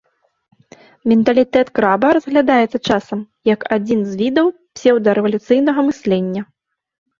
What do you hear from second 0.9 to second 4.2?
Менталітэт краба разглядаецца, часам, як адзін з